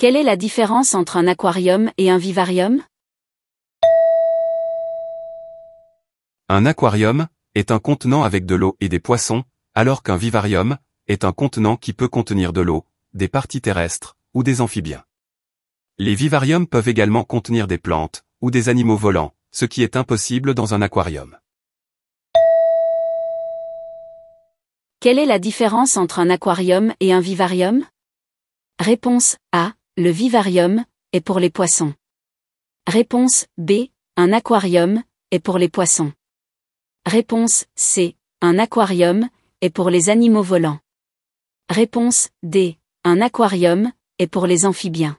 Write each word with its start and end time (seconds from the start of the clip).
Quelle 0.00 0.14
est 0.14 0.22
la 0.22 0.36
différence 0.36 0.94
entre 0.94 1.16
un 1.16 1.26
aquarium 1.26 1.90
et 1.98 2.08
un 2.08 2.18
vivarium? 2.18 2.84
Un 6.48 6.66
aquarium 6.66 7.26
est 7.56 7.72
un 7.72 7.80
contenant 7.80 8.22
avec 8.22 8.46
de 8.46 8.54
l'eau 8.54 8.76
et 8.78 8.88
des 8.88 9.00
poissons, 9.00 9.42
alors 9.74 10.04
qu'un 10.04 10.16
vivarium 10.16 10.78
est 11.08 11.24
un 11.24 11.32
contenant 11.32 11.76
qui 11.76 11.92
peut 11.94 12.06
contenir 12.06 12.52
de 12.52 12.60
l'eau, 12.60 12.84
des 13.12 13.26
parties 13.26 13.60
terrestres 13.60 14.16
ou 14.34 14.44
des 14.44 14.60
amphibiens. 14.60 15.02
Les 15.98 16.14
vivariums 16.14 16.68
peuvent 16.68 16.88
également 16.88 17.24
contenir 17.24 17.66
des 17.66 17.78
plantes 17.78 18.24
ou 18.40 18.52
des 18.52 18.68
animaux 18.68 18.96
volants, 18.96 19.34
ce 19.50 19.64
qui 19.64 19.82
est 19.82 19.96
impossible 19.96 20.54
dans 20.54 20.74
un 20.74 20.80
aquarium. 20.80 21.36
Quelle 25.00 25.18
est 25.18 25.26
la 25.26 25.40
différence 25.40 25.96
entre 25.96 26.20
un 26.20 26.30
aquarium 26.30 26.94
et 27.00 27.12
un 27.12 27.20
vivarium? 27.20 27.84
Réponse 28.78 29.38
A. 29.50 29.72
Le 30.00 30.10
vivarium 30.10 30.84
est 31.12 31.20
pour 31.20 31.40
les 31.40 31.50
poissons. 31.50 31.92
Réponse 32.86 33.46
B. 33.56 33.88
Un 34.16 34.32
aquarium 34.32 35.02
est 35.32 35.40
pour 35.40 35.58
les 35.58 35.68
poissons. 35.68 36.12
Réponse 37.04 37.64
C. 37.74 38.14
Un 38.40 38.60
aquarium 38.60 39.28
est 39.60 39.70
pour 39.70 39.90
les 39.90 40.08
animaux 40.08 40.44
volants. 40.44 40.78
Réponse 41.68 42.28
D. 42.44 42.78
Un 43.02 43.20
aquarium 43.20 43.90
est 44.20 44.28
pour 44.28 44.46
les 44.46 44.66
amphibiens. 44.66 45.18